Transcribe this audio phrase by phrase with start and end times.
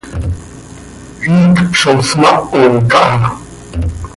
[1.31, 2.59] Iicp zo smaho
[2.91, 3.29] caha.